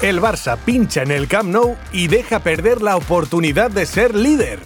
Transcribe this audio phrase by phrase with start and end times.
[0.00, 4.60] El Barça pincha en el Camp Nou y deja perder la oportunidad de ser líder.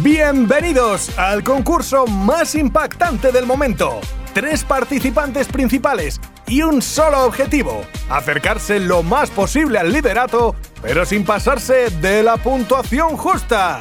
[0.00, 4.00] Bienvenidos al concurso más impactante del momento.
[4.32, 11.24] Tres participantes principales y un solo objetivo, acercarse lo más posible al liderato, pero sin
[11.24, 13.80] pasarse de la puntuación justa.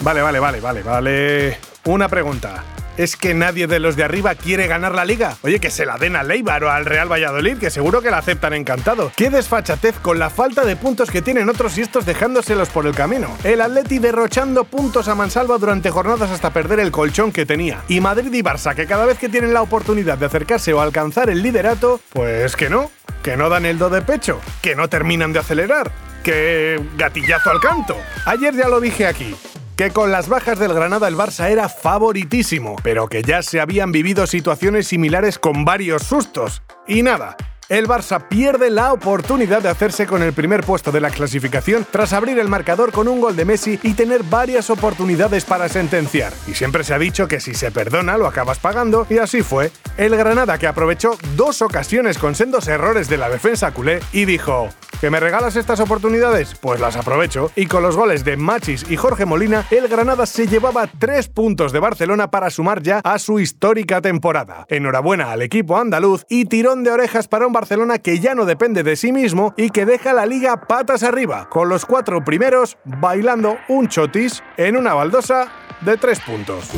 [0.00, 1.58] Vale, vale, vale, vale, vale.
[1.84, 2.64] Una pregunta
[2.98, 5.36] es que nadie de los de arriba quiere ganar la liga.
[5.42, 8.18] Oye, que se la den a Leibar o al Real Valladolid, que seguro que la
[8.18, 9.12] aceptan encantado.
[9.16, 12.94] Qué desfachatez con la falta de puntos que tienen otros y estos dejándoselos por el
[12.94, 13.28] camino.
[13.44, 17.82] El Atleti derrochando puntos a mansalva durante jornadas hasta perder el colchón que tenía.
[17.88, 21.30] Y Madrid y Barça, que cada vez que tienen la oportunidad de acercarse o alcanzar
[21.30, 22.90] el liderato, pues que no,
[23.22, 25.92] que no dan el do de pecho, que no terminan de acelerar,
[26.24, 27.96] que gatillazo al canto.
[28.26, 29.36] Ayer ya lo dije aquí
[29.78, 33.92] que con las bajas del Granada el Barça era favoritísimo, pero que ya se habían
[33.92, 36.62] vivido situaciones similares con varios sustos.
[36.88, 37.36] Y nada,
[37.68, 42.12] el Barça pierde la oportunidad de hacerse con el primer puesto de la clasificación tras
[42.12, 46.32] abrir el marcador con un gol de Messi y tener varias oportunidades para sentenciar.
[46.48, 49.70] Y siempre se ha dicho que si se perdona lo acabas pagando y así fue.
[49.96, 54.70] El Granada que aprovechó dos ocasiones con sendos errores de la defensa culé y dijo,
[55.00, 56.56] ¿Que me regalas estas oportunidades?
[56.60, 57.52] Pues las aprovecho.
[57.54, 61.70] Y con los goles de Machis y Jorge Molina, el Granada se llevaba tres puntos
[61.70, 64.66] de Barcelona para sumar ya a su histórica temporada.
[64.68, 68.82] Enhorabuena al equipo andaluz y tirón de orejas para un Barcelona que ya no depende
[68.82, 73.56] de sí mismo y que deja la liga patas arriba, con los cuatro primeros bailando
[73.68, 75.46] un chotis en una baldosa
[75.80, 76.72] de tres puntos.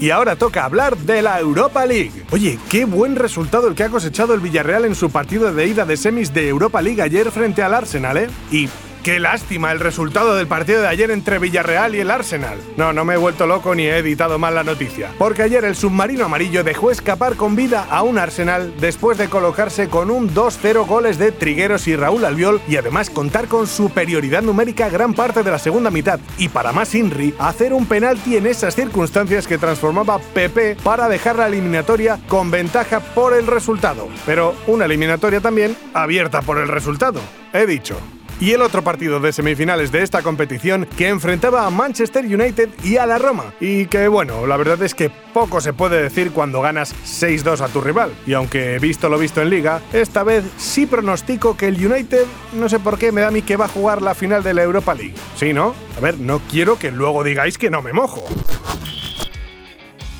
[0.00, 2.12] Y ahora toca hablar de la Europa League.
[2.30, 5.86] Oye, qué buen resultado el que ha cosechado el Villarreal en su partido de ida
[5.86, 8.28] de semis de Europa League ayer frente al Arsenal, ¿eh?
[8.50, 8.68] Y
[9.06, 12.58] Qué lástima el resultado del partido de ayer entre Villarreal y el Arsenal.
[12.76, 15.12] No, no me he vuelto loco ni he editado mal la noticia.
[15.16, 19.88] Porque ayer el submarino amarillo dejó escapar con vida a un Arsenal después de colocarse
[19.88, 24.88] con un 2-0 goles de Trigueros y Raúl Albiol y además contar con superioridad numérica
[24.88, 26.18] gran parte de la segunda mitad.
[26.36, 31.36] Y para más Inri, hacer un penalti en esas circunstancias que transformaba Pepe para dejar
[31.36, 34.08] la eliminatoria con ventaja por el resultado.
[34.26, 37.20] Pero una eliminatoria también abierta por el resultado.
[37.52, 37.96] He dicho
[38.40, 42.96] y el otro partido de semifinales de esta competición que enfrentaba a Manchester United y
[42.96, 43.54] a la Roma.
[43.60, 47.68] Y que bueno, la verdad es que poco se puede decir cuando ganas 6-2 a
[47.68, 48.12] tu rival.
[48.26, 52.24] Y aunque visto lo visto en liga, esta vez sí pronostico que el United,
[52.54, 54.54] no sé por qué, me da a mí que va a jugar la final de
[54.54, 55.14] la Europa League.
[55.36, 55.74] ¿Sí, no?
[55.96, 58.24] A ver, no quiero que luego digáis que no me mojo.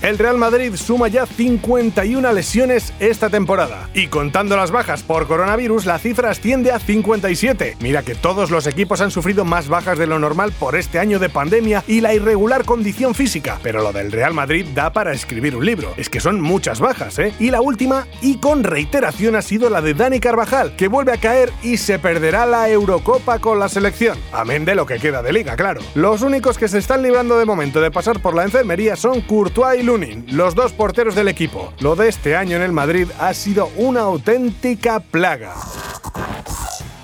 [0.02, 5.86] El Real Madrid suma ya 51 lesiones esta temporada y contando las bajas por coronavirus
[5.86, 7.78] la cifra asciende a 57.
[7.80, 11.18] Mira que todos los equipos han sufrido más bajas de lo normal por este año
[11.18, 15.56] de pandemia y la irregular condición física, pero lo del Real Madrid da para escribir
[15.56, 15.94] un libro.
[15.96, 17.32] Es que son muchas bajas, ¿eh?
[17.40, 21.20] Y la última, y con reiteración, ha sido la de Dani Carvajal, que vuelve a
[21.20, 24.18] caer y se perderá la Eurocopa con la selección.
[24.30, 25.80] Amén de lo que queda de liga, claro.
[25.94, 29.80] Los únicos que se están librando de momento de pasar por la enfermería son Courtois
[29.80, 31.72] y Luna los dos porteros del equipo.
[31.78, 35.54] Lo de este año en el Madrid ha sido una auténtica plaga.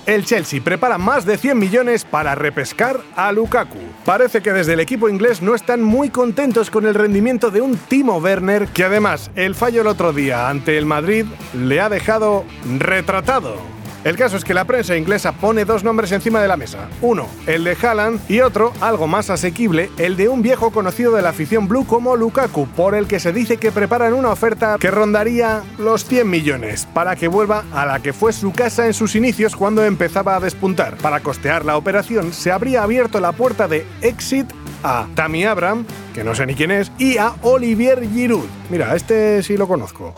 [0.05, 3.79] El Chelsea prepara más de 100 millones para repescar a Lukaku.
[4.03, 7.77] Parece que desde el equipo inglés no están muy contentos con el rendimiento de un
[7.77, 12.43] Timo Werner que además el fallo el otro día ante el Madrid le ha dejado
[12.79, 13.55] retratado.
[14.03, 16.89] El caso es que la prensa inglesa pone dos nombres encima de la mesa.
[17.01, 21.21] Uno, el de Haaland, y otro, algo más asequible, el de un viejo conocido de
[21.21, 24.91] la afición blue como Lukaku, por el que se dice que preparan una oferta que
[24.91, 29.15] rondaría los 100 millones, para que vuelva a la que fue su casa en sus
[29.15, 30.97] inicios cuando empezaba a despuntar.
[30.97, 34.51] Para costear la operación, se habría abierto la puerta de exit
[34.83, 38.47] a Tammy Abraham, que no sé ni quién es, y a Olivier Giroud.
[38.69, 40.13] Mira, este sí lo conozco.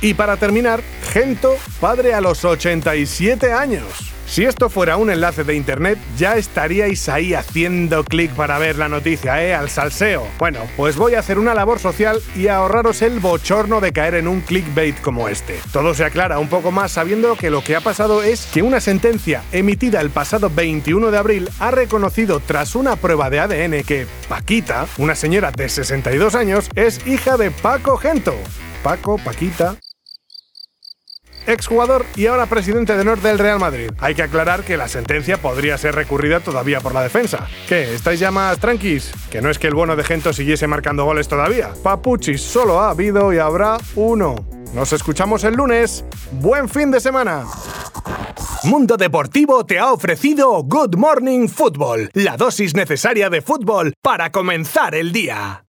[0.00, 4.14] Y para terminar, Gento, padre a los 87 años.
[4.28, 8.90] Si esto fuera un enlace de internet, ya estaríais ahí haciendo clic para ver la
[8.90, 9.54] noticia, ¿eh?
[9.54, 10.26] Al salseo.
[10.38, 14.28] Bueno, pues voy a hacer una labor social y ahorraros el bochorno de caer en
[14.28, 15.58] un clickbait como este.
[15.72, 18.80] Todo se aclara un poco más sabiendo que lo que ha pasado es que una
[18.80, 24.06] sentencia emitida el pasado 21 de abril ha reconocido tras una prueba de ADN que
[24.28, 28.34] Paquita, una señora de 62 años, es hija de Paco Gento.
[28.82, 29.76] Paco, Paquita,
[31.48, 33.90] exjugador y ahora presidente de honor del Real Madrid.
[33.98, 37.46] Hay que aclarar que la sentencia podría ser recurrida todavía por la defensa.
[37.68, 37.94] ¿Qué?
[37.94, 39.10] ¿Estáis ya más tranquis?
[39.30, 41.70] Que no es que el bueno de Gento siguiese marcando goles todavía.
[41.82, 44.36] Papuchis solo ha habido y habrá uno.
[44.74, 46.04] Nos escuchamos el lunes.
[46.32, 47.46] ¡Buen fin de semana!
[48.64, 54.94] Mundo Deportivo te ha ofrecido Good Morning Football, la dosis necesaria de fútbol para comenzar
[54.94, 55.64] el día.